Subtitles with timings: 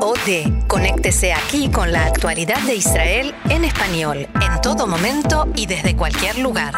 [0.00, 0.66] OD.
[0.66, 6.38] Conéctese aquí con la actualidad de Israel en español, en todo momento y desde cualquier
[6.38, 6.74] lugar.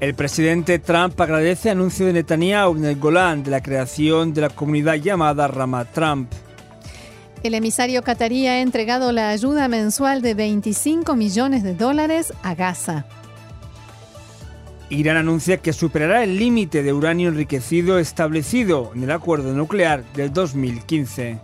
[0.00, 4.42] El presidente Trump agradece el anuncio de Netanyahu en el Golán de la creación de
[4.42, 6.30] la comunidad llamada Ramat Trump.
[7.42, 13.06] El emisario catarí ha entregado la ayuda mensual de 25 millones de dólares a Gaza.
[14.90, 20.32] Irán anuncia que superará el límite de uranio enriquecido establecido en el acuerdo nuclear del
[20.32, 21.38] 2015.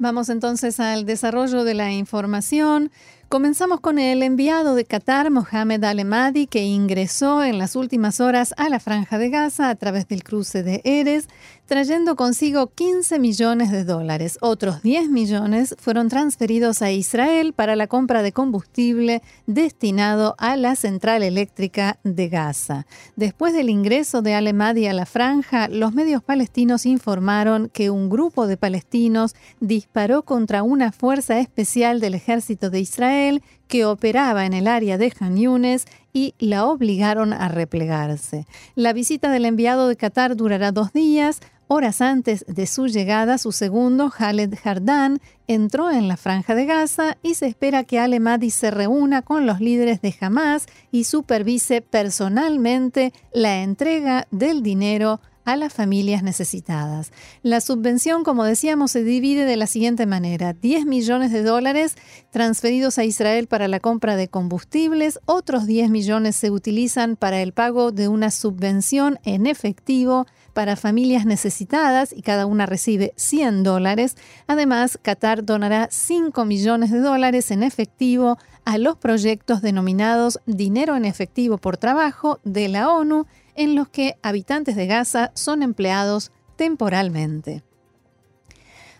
[0.00, 2.92] Vamos entonces al desarrollo de la información.
[3.28, 8.68] Comenzamos con el enviado de Qatar, Mohamed Al-Emadi, que ingresó en las últimas horas a
[8.68, 11.28] la Franja de Gaza a través del cruce de Eres,
[11.68, 14.38] trayendo consigo 15 millones de dólares.
[14.40, 20.76] Otros 10 millones fueron transferidos a Israel para la compra de combustible destinado a la
[20.76, 22.86] central eléctrica de Gaza.
[23.16, 28.46] Después del ingreso de Al-Emadi a la Franja, los medios palestinos informaron que un grupo
[28.46, 34.66] de palestinos disparó contra una fuerza especial del ejército de Israel que operaba en el
[34.66, 38.46] área de Han Yunes y la obligaron a replegarse.
[38.74, 41.40] La visita del enviado de Qatar durará dos días.
[41.70, 47.18] Horas antes de su llegada, su segundo, Khaled Hardan, entró en la franja de Gaza
[47.22, 53.12] y se espera que Al-Emadi se reúna con los líderes de Hamas y supervise personalmente
[53.34, 57.12] la entrega del dinero a las familias necesitadas.
[57.42, 60.54] La subvención, como decíamos, se divide de la siguiente manera.
[60.54, 61.96] 10 millones de dólares
[62.30, 67.52] transferidos a Israel para la compra de combustibles, otros 10 millones se utilizan para el
[67.52, 70.26] pago de una subvención en efectivo
[70.58, 74.16] para familias necesitadas y cada una recibe 100 dólares.
[74.48, 81.04] Además, Qatar donará 5 millones de dólares en efectivo a los proyectos denominados Dinero en
[81.04, 87.62] efectivo por trabajo de la ONU en los que habitantes de Gaza son empleados temporalmente.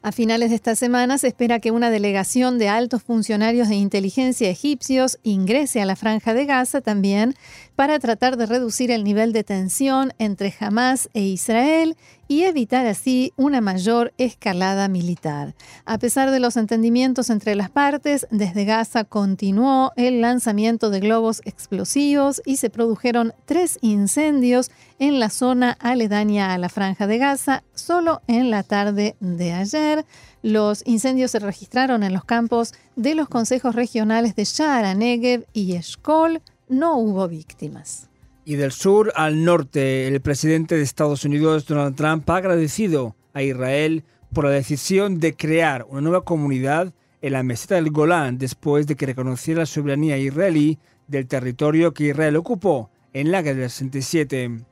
[0.00, 4.48] A finales de esta semana se espera que una delegación de altos funcionarios de inteligencia
[4.48, 7.34] egipcios ingrese a la franja de Gaza también
[7.74, 11.96] para tratar de reducir el nivel de tensión entre Hamas e Israel
[12.28, 15.54] y evitar así una mayor escalada militar.
[15.86, 21.40] A pesar de los entendimientos entre las partes, desde Gaza continuó el lanzamiento de globos
[21.46, 27.64] explosivos y se produjeron tres incendios en la zona aledaña a la franja de Gaza
[27.74, 30.04] solo en la tarde de ayer.
[30.42, 35.74] Los incendios se registraron en los campos de los consejos regionales de Shara, Negev y
[35.74, 36.42] Eshkol.
[36.68, 38.08] No hubo víctimas.
[38.48, 43.42] Y del sur al norte, el presidente de Estados Unidos, Donald Trump, ha agradecido a
[43.42, 48.86] Israel por la decisión de crear una nueva comunidad en la meseta del Golán después
[48.86, 50.78] de que reconociera la soberanía israelí
[51.08, 54.62] del territorio que Israel ocupó en la guerra del 67.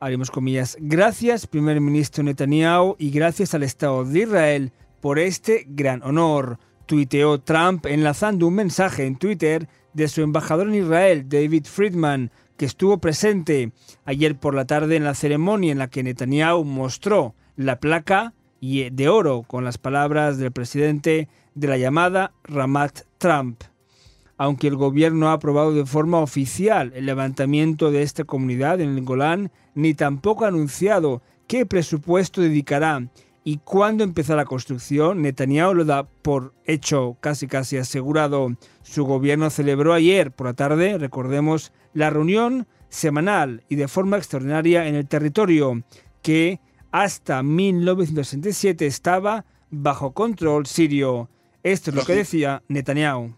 [0.00, 0.76] Haremos comillas.
[0.80, 7.38] Gracias, primer ministro Netanyahu, y gracias al Estado de Israel por este gran honor, tuiteó
[7.38, 12.98] Trump enlazando un mensaje en Twitter de su embajador en Israel, David Friedman, que estuvo
[12.98, 13.72] presente
[14.04, 19.08] ayer por la tarde en la ceremonia en la que Netanyahu mostró la placa de
[19.08, 23.62] oro con las palabras del presidente de la llamada Ramat Trump.
[24.36, 29.04] Aunque el gobierno ha aprobado de forma oficial el levantamiento de esta comunidad en el
[29.04, 33.08] Golán, ni tampoco ha anunciado qué presupuesto dedicará
[33.48, 38.48] y cuándo empezará la construcción, Netanyahu lo da por hecho casi casi asegurado.
[38.82, 44.88] Su gobierno celebró ayer por la tarde, recordemos, la reunión semanal y de forma extraordinaria
[44.88, 45.84] en el territorio
[46.22, 46.58] que
[46.90, 51.30] hasta 1967 estaba bajo control sirio.
[51.62, 53.32] Esto es lo que decía Netanyahu.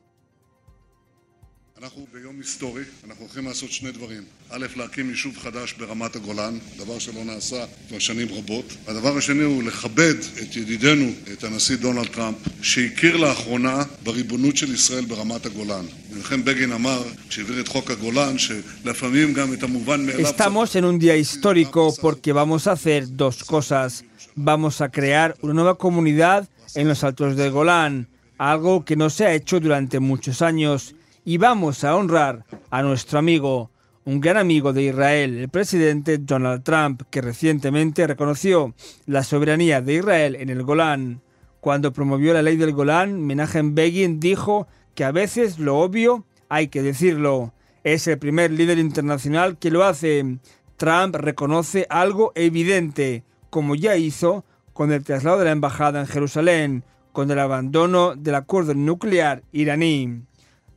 [1.83, 4.23] אנחנו ביום היסטורי, אנחנו הולכים לעשות שני דברים.
[4.49, 8.73] א', להקים יישוב חדש ברמת הגולן, דבר שלא נעשה כבר שנים רבות.
[8.87, 15.05] הדבר השני הוא לכבד את ידידנו, את הנשיא דונלד טראמפ, שהכיר לאחרונה בריבונות של ישראל
[15.05, 15.85] ברמת הגולן.
[16.11, 20.29] מנחם בגין אמר, כשהעביר את חוק הגולן, שלפעמים גם את המובן מאליו...
[20.29, 24.03] Estamos en un día histórico porque vamos a hacer dos cosas.
[24.35, 28.07] Vamos a crear una nueva comunidad en los altos del Golán,
[28.37, 30.95] algo que no se ha hecho durante muchos años
[31.28, 33.70] y vamos a honrar a nuestro amigo,
[34.06, 39.96] un gran amigo de Israel, el presidente Donald Trump, que recientemente reconoció la soberanía de
[39.96, 41.20] Israel en el Golán.
[41.60, 46.68] Cuando promovió la ley del Golán, Menachem Begin dijo que a veces lo obvio hay
[46.68, 47.52] que decirlo.
[47.84, 50.38] Es el primer líder internacional que lo hace.
[50.78, 56.84] Trump reconoce algo evidente, como ya hizo con el traslado de la embajada en Jerusalén,
[57.12, 60.22] con el abandono del acuerdo nuclear iraní.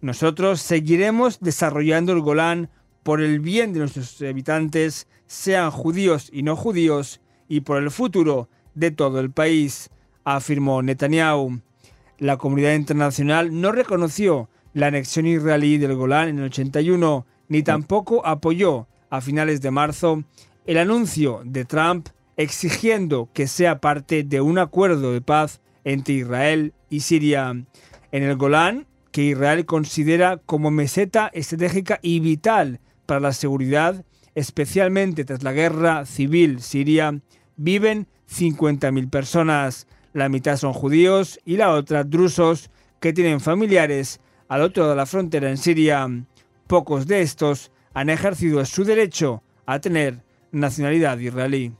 [0.01, 2.69] Nosotros seguiremos desarrollando el Golán
[3.03, 8.49] por el bien de nuestros habitantes, sean judíos y no judíos, y por el futuro
[8.73, 9.89] de todo el país,
[10.23, 11.61] afirmó Netanyahu.
[12.17, 18.25] La comunidad internacional no reconoció la anexión israelí del Golán en el 81, ni tampoco
[18.25, 20.23] apoyó a finales de marzo
[20.65, 26.73] el anuncio de Trump exigiendo que sea parte de un acuerdo de paz entre Israel
[26.89, 27.49] y Siria.
[27.49, 34.05] En el Golán, que Israel considera como meseta estratégica y vital para la seguridad,
[34.35, 37.19] especialmente tras la guerra civil siria,
[37.57, 39.87] viven 50.000 personas.
[40.13, 42.69] La mitad son judíos y la otra drusos
[42.99, 46.07] que tienen familiares al otro lado de la frontera en Siria.
[46.67, 51.73] Pocos de estos han ejercido su derecho a tener nacionalidad israelí.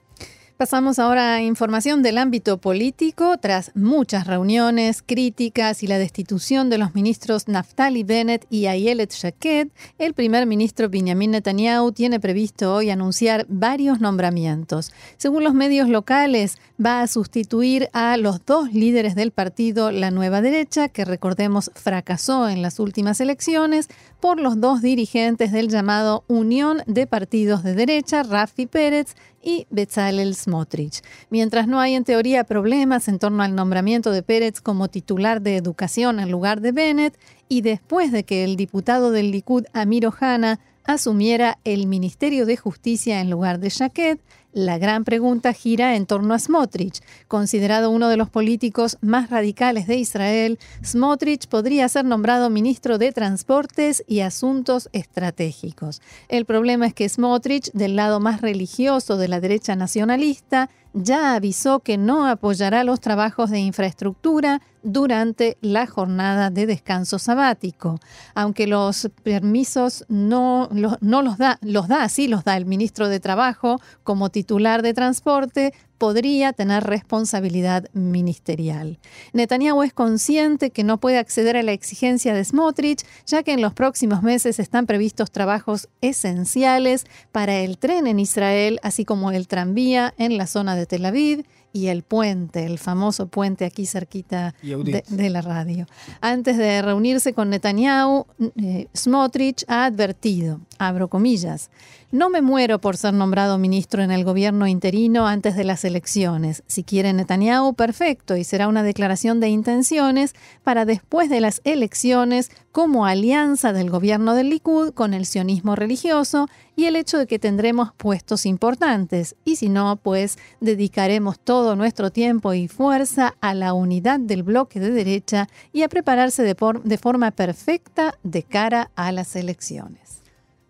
[0.61, 3.35] Pasamos ahora a información del ámbito político.
[3.39, 9.69] Tras muchas reuniones, críticas y la destitución de los ministros Naftali Bennett y Ayelet Shaked,
[9.97, 14.91] el primer ministro Benjamin Netanyahu tiene previsto hoy anunciar varios nombramientos.
[15.17, 20.43] Según los medios locales, va a sustituir a los dos líderes del partido La Nueva
[20.43, 26.83] Derecha, que recordemos fracasó en las últimas elecciones, por los dos dirigentes del llamado Unión
[26.85, 31.01] de Partidos de Derecha, Rafi Pérez y Bezalel Smotrich.
[31.29, 35.57] Mientras no hay en teoría problemas en torno al nombramiento de Pérez como titular de
[35.57, 37.17] educación en lugar de Bennett,
[37.49, 43.21] y después de que el diputado del Likud Amir Ohana asumiera el Ministerio de Justicia
[43.21, 44.19] en lugar de Jaquet,
[44.53, 47.01] la gran pregunta gira en torno a Smotrich.
[47.27, 53.11] Considerado uno de los políticos más radicales de Israel, Smotrich podría ser nombrado ministro de
[53.11, 56.01] Transportes y Asuntos Estratégicos.
[56.27, 61.79] El problema es que Smotrich, del lado más religioso de la derecha nacionalista, ya avisó
[61.79, 67.99] que no apoyará los trabajos de infraestructura durante la jornada de descanso sabático.
[68.33, 73.19] Aunque los permisos no, no los da, los da, sí los da el ministro de
[73.19, 78.97] Trabajo como titular de transporte, podría tener responsabilidad ministerial.
[79.33, 83.61] Netanyahu es consciente que no puede acceder a la exigencia de Smotrich, ya que en
[83.61, 89.47] los próximos meses están previstos trabajos esenciales para el tren en Israel, así como el
[89.47, 94.55] tranvía en la zona de Tel Aviv y el puente, el famoso puente aquí cerquita
[94.63, 95.85] de, la radio.
[96.19, 98.25] Antes de reunirse con Netanyahu,
[98.55, 101.69] eh, Smotrich ha advertido, abro comillas,
[102.11, 106.63] no me muero por ser nombrado ministro en el gobierno interino antes de las elecciones.
[106.67, 112.51] Si quiere Netanyahu, perfecto, y será una declaración de intenciones para después de las elecciones
[112.71, 117.39] como alianza del gobierno del Likud con el sionismo religioso y el hecho de que
[117.39, 119.35] tendremos puestos importantes.
[119.45, 124.79] Y si no, pues dedicaremos todo nuestro tiempo y fuerza a la unidad del bloque
[124.79, 130.20] de derecha y a prepararse de, de forma perfecta de cara a las elecciones.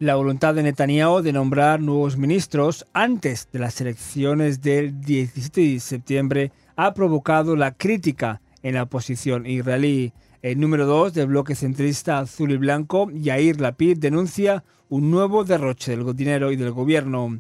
[0.02, 5.80] La voluntad de Netanyahu de nombrar nuevos ministros antes de las elecciones del 17 de
[5.80, 10.12] septiembre ha provocado la crítica en la oposición israelí.
[10.42, 15.96] El número 2 del bloque centrista azul y blanco, Yair Lapid, denuncia un nuevo derroche
[15.96, 17.40] del dinero y del gobierno.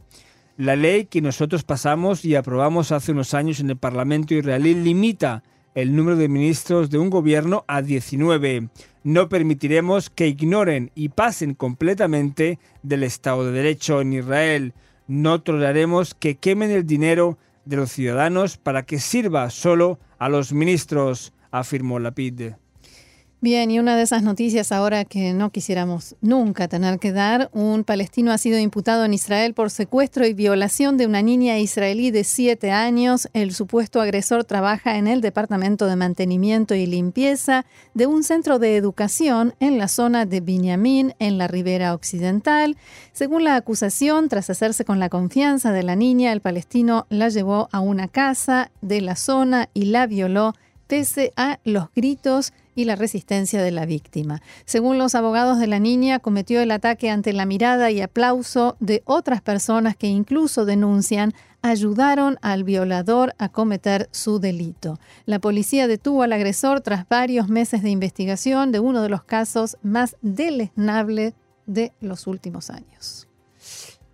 [0.55, 5.41] La ley que nosotros pasamos y aprobamos hace unos años en el Parlamento israelí limita
[5.75, 8.69] el número de ministros de un gobierno a 19.
[9.03, 14.73] No permitiremos que ignoren y pasen completamente del Estado de Derecho en Israel.
[15.07, 20.53] No toleraremos que quemen el dinero de los ciudadanos para que sirva solo a los
[20.53, 22.53] ministros, afirmó Lapid.
[23.43, 27.83] Bien, y una de esas noticias ahora que no quisiéramos nunca tener que dar, un
[27.83, 32.23] palestino ha sido imputado en Israel por secuestro y violación de una niña israelí de
[32.23, 33.29] siete años.
[33.33, 38.77] El supuesto agresor trabaja en el Departamento de Mantenimiento y Limpieza de un centro de
[38.77, 42.77] educación en la zona de Binyamin, en la ribera occidental.
[43.11, 47.69] Según la acusación, tras hacerse con la confianza de la niña, el palestino la llevó
[47.71, 50.53] a una casa de la zona y la violó
[50.91, 54.41] pese a los gritos y la resistencia de la víctima.
[54.65, 59.01] Según los abogados de la niña, cometió el ataque ante la mirada y aplauso de
[59.05, 64.99] otras personas que incluso denuncian ayudaron al violador a cometer su delito.
[65.25, 69.77] La policía detuvo al agresor tras varios meses de investigación de uno de los casos
[69.83, 71.35] más deleznables
[71.67, 73.30] de los últimos años.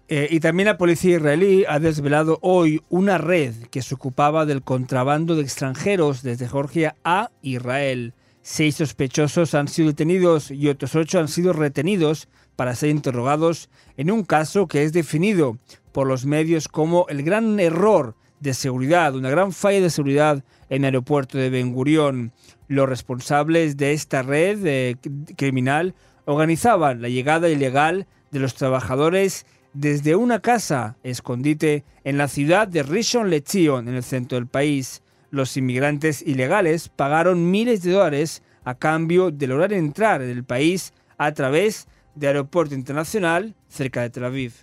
[0.09, 4.61] Eh, y también la policía israelí ha desvelado hoy una red que se ocupaba del
[4.61, 8.13] contrabando de extranjeros desde Georgia a Israel.
[8.41, 14.09] Seis sospechosos han sido detenidos y otros ocho han sido retenidos para ser interrogados en
[14.09, 15.57] un caso que es definido
[15.91, 20.83] por los medios como el gran error de seguridad, una gran falla de seguridad en
[20.83, 22.31] el aeropuerto de Ben Gurión.
[22.69, 24.95] Los responsables de esta red eh,
[25.35, 29.45] criminal organizaban la llegada ilegal de los trabajadores
[29.79, 35.03] desde una casa escondite en la ciudad de Rishon LeZion, en el centro del país.
[35.29, 40.93] Los inmigrantes ilegales pagaron miles de dólares a cambio de lograr entrar en el país
[41.19, 44.53] a través de aeropuerto internacional cerca de Tel Aviv.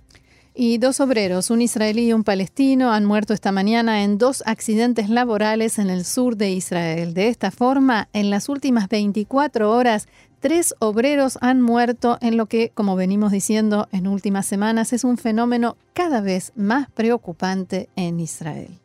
[0.57, 5.11] Y dos obreros, un israelí y un palestino, han muerto esta mañana en dos accidentes
[5.11, 7.13] laborales en el sur de Israel.
[7.13, 10.07] De esta forma, en las últimas 24 horas,
[10.39, 15.19] tres obreros han muerto en lo que, como venimos diciendo en últimas semanas, es un
[15.19, 18.79] fenómeno cada vez más preocupante en Israel.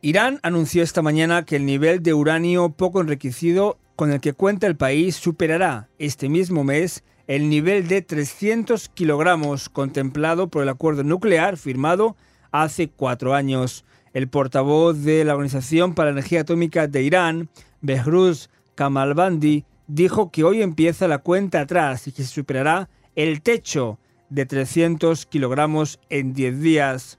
[0.00, 4.68] Irán anunció esta mañana que el nivel de uranio poco enriquecido con el que cuenta
[4.68, 11.04] el país superará este mismo mes el nivel de 300 kilogramos contemplado por el acuerdo
[11.04, 12.16] nuclear firmado
[12.52, 13.84] hace cuatro años.
[14.12, 17.48] El portavoz de la Organización para la Energía Atómica de Irán,
[17.80, 23.98] Behruz Kamalbandi, dijo que hoy empieza la cuenta atrás y que se superará el techo
[24.28, 27.18] de 300 kilogramos en 10 días.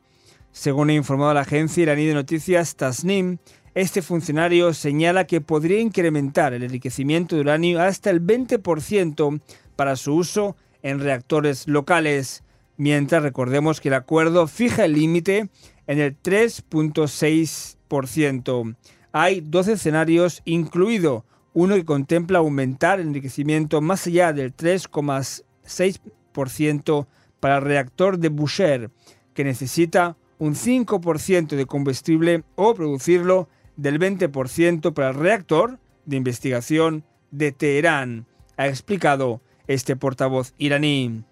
[0.51, 3.38] Según ha informado la agencia iraní de noticias Tasnim,
[3.74, 9.41] este funcionario señala que podría incrementar el enriquecimiento de uranio hasta el 20%
[9.75, 12.44] para su uso en reactores locales,
[12.77, 15.50] mientras recordemos que el acuerdo fija el límite
[15.88, 18.75] en el 3.6%.
[19.12, 27.08] Hay dos escenarios, incluido uno que contempla aumentar el enriquecimiento más allá del 3,6%
[27.39, 28.91] para el reactor de Boucher,
[29.34, 37.03] que necesita un 5% de combustible o producirlo del 20% para el reactor de investigación
[37.32, 38.27] de Teherán,
[38.58, 41.24] ha explicado este portavoz iraní.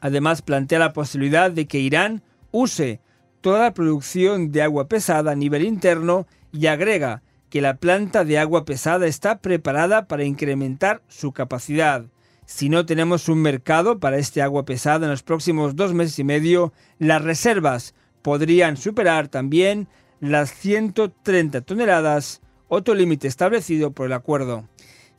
[0.00, 3.00] Además, plantea la posibilidad de que Irán use
[3.40, 8.38] toda la producción de agua pesada a nivel interno y agrega que la planta de
[8.38, 12.04] agua pesada está preparada para incrementar su capacidad.
[12.44, 16.24] Si no tenemos un mercado para este agua pesada en los próximos dos meses y
[16.24, 19.88] medio, las reservas podrían superar también
[20.20, 24.68] las 130 toneladas, otro límite establecido por el acuerdo.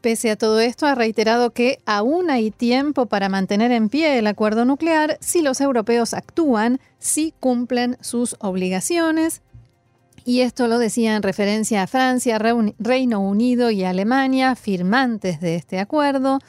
[0.02, 4.28] Pese a todo esto, ha reiterado que aún hay tiempo para mantener en pie el
[4.28, 9.42] acuerdo nuclear si los europeos actúan, si cumplen sus obligaciones.
[10.24, 12.40] Y esto lo decía en referencia a Francia,
[12.78, 16.40] Reino Unido y Alemania, firmantes de este acuerdo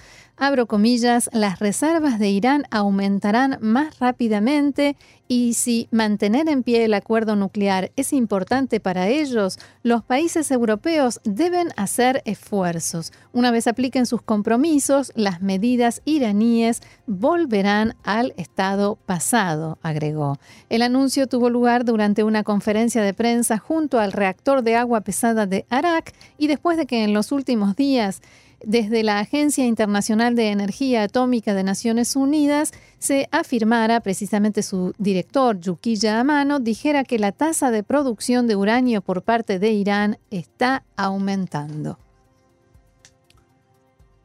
[0.40, 4.96] abro comillas, las reservas de Irán aumentarán más rápidamente
[5.28, 11.20] y si mantener en pie el acuerdo nuclear es importante para ellos, los países europeos
[11.24, 13.12] deben hacer esfuerzos.
[13.32, 20.38] Una vez apliquen sus compromisos, las medidas iraníes volverán al estado pasado, agregó.
[20.70, 25.44] El anuncio tuvo lugar durante una conferencia de prensa junto al reactor de agua pesada
[25.44, 28.22] de Arak y después de que en los últimos días
[28.64, 35.58] desde la Agencia Internacional de Energía Atómica de Naciones Unidas se afirmara, precisamente su director,
[35.58, 40.84] Yukiya Amano, dijera que la tasa de producción de uranio por parte de Irán está
[40.96, 41.98] aumentando.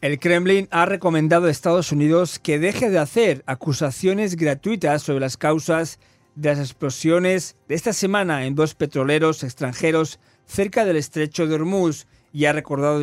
[0.01, 5.37] El Kremlin ha recomendado a Estados Unidos que deje de hacer acusaciones gratuitas sobre las
[5.37, 5.99] causas
[6.35, 12.05] de las explosiones de esta semana en dos petroleros extranjeros cerca del estrecho de Hormuz
[12.35, 13.01] y ha recordado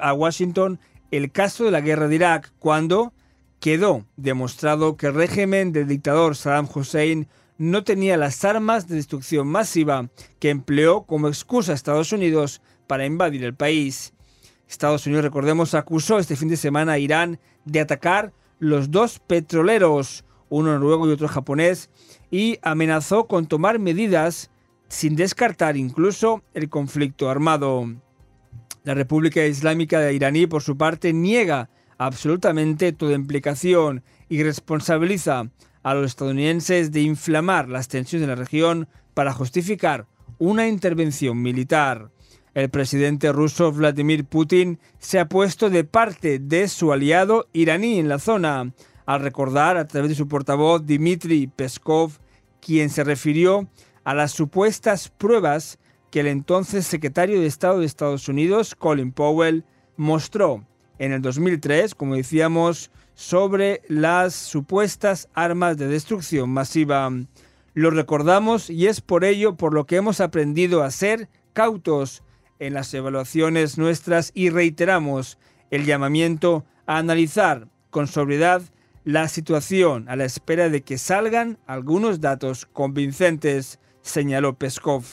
[0.00, 3.12] a Washington el caso de la guerra de Irak, cuando
[3.60, 9.48] quedó demostrado que el régimen del dictador Saddam Hussein no tenía las armas de destrucción
[9.48, 10.08] masiva
[10.38, 14.14] que empleó como excusa a Estados Unidos para invadir el país.
[14.66, 20.24] Estados Unidos, recordemos, acusó este fin de semana a Irán de atacar los dos petroleros,
[20.48, 21.90] uno noruego y otro japonés,
[22.30, 24.50] y amenazó con tomar medidas
[24.88, 27.86] sin descartar incluso el conflicto armado.
[28.84, 35.50] La República Islámica de Iraní, por su parte, niega absolutamente toda implicación y responsabiliza
[35.82, 40.06] a los estadounidenses de inflamar las tensiones en la región para justificar
[40.38, 42.10] una intervención militar.
[42.54, 48.08] El presidente ruso Vladimir Putin se ha puesto de parte de su aliado iraní en
[48.08, 48.72] la zona,
[49.06, 52.12] al recordar a través de su portavoz Dmitry Peskov,
[52.60, 53.68] quien se refirió
[54.04, 55.78] a las supuestas pruebas
[56.10, 59.64] que el entonces secretario de Estado de Estados Unidos, Colin Powell,
[59.96, 60.64] mostró
[60.98, 67.10] en el 2003, como decíamos, sobre las supuestas armas de destrucción masiva.
[67.74, 72.22] Lo recordamos y es por ello por lo que hemos aprendido a ser cautos
[72.58, 75.38] en las evaluaciones nuestras y reiteramos
[75.70, 78.62] el llamamiento a analizar con sobriedad
[79.04, 85.04] la situación a la espera de que salgan algunos datos convincentes señaló Peskov.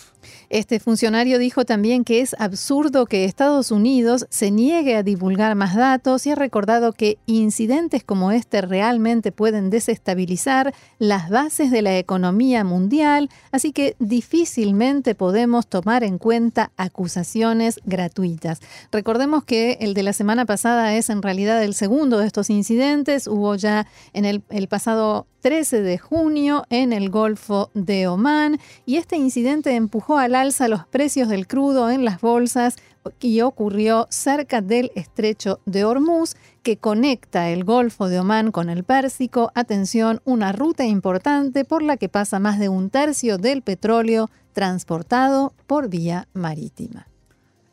[0.49, 5.75] Este funcionario dijo también que es absurdo que Estados Unidos se niegue a divulgar más
[5.75, 11.97] datos y ha recordado que incidentes como este realmente pueden desestabilizar las bases de la
[11.97, 18.59] economía mundial, así que difícilmente podemos tomar en cuenta acusaciones gratuitas.
[18.91, 23.27] Recordemos que el de la semana pasada es en realidad el segundo de estos incidentes.
[23.27, 29.15] Hubo ya en el, pasado 13 de junio en el Golfo de Omán y este
[29.15, 32.75] incidente empujó al alza los precios del crudo en las bolsas
[33.19, 38.83] y ocurrió cerca del estrecho de Hormuz que conecta el Golfo de Omán con el
[38.83, 39.51] Pérsico.
[39.55, 45.53] Atención, una ruta importante por la que pasa más de un tercio del petróleo transportado
[45.65, 47.07] por vía marítima.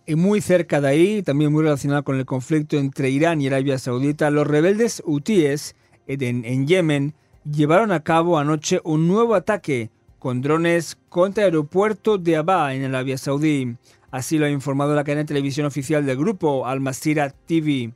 [0.06, 3.78] Y muy cerca de ahí, también muy relacionado con el conflicto entre Irán y Arabia
[3.78, 5.74] Saudita, los rebeldes hutíes
[6.06, 7.14] en, en Yemen
[7.50, 9.90] llevaron a cabo anoche un nuevo ataque
[10.24, 13.76] con drones contra el aeropuerto de Abba en Arabia Saudí.
[14.10, 17.92] Así lo ha informado la cadena de televisión oficial del grupo Al Masira TV.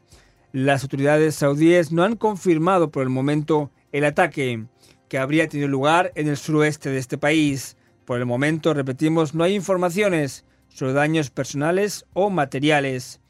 [0.53, 4.67] Las autoridades saudíes no han confirmado por el momento el ataque
[5.09, 7.79] que habría tenido lugar en el suroeste de este país.
[8.05, 13.23] Por el momento, repetimos, no hay informaciones sobre daños personales o materiales.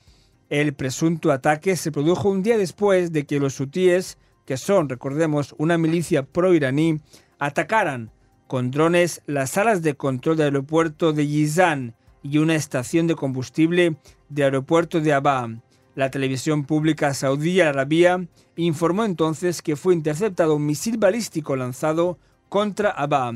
[0.48, 5.54] El presunto ataque se produjo un día después de que los hutíes que son, recordemos,
[5.56, 7.00] una milicia pro-iraní,
[7.38, 8.10] atacaran
[8.48, 13.96] con drones las salas de control del aeropuerto de Yizan y una estación de combustible
[14.30, 15.60] del aeropuerto de Abba.
[15.94, 18.26] La televisión pública saudí arabia
[18.56, 23.34] informó entonces que fue interceptado un misil balístico lanzado contra Abba.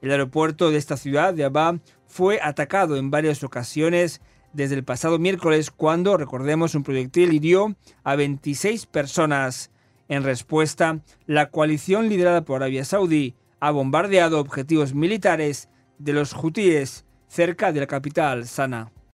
[0.00, 4.20] El aeropuerto de esta ciudad de Abba fue atacado en varias ocasiones
[4.52, 9.70] desde el pasado miércoles cuando, recordemos, un proyectil hirió a 26 personas.
[10.08, 17.04] En respuesta, la coalición liderada por Arabia Saudí ha bombardeado objetivos militares de los hutíes
[17.28, 18.90] cerca de la capital, Sanaa.